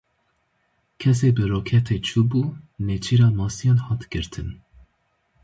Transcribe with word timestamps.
Kesê 0.99 1.29
bi 1.35 1.43
roketê 1.51 1.97
çûbû 2.07 2.43
nêçîra 2.85 3.29
masiyan 3.37 3.79
hat 3.85 4.01
girtin. 4.11 4.49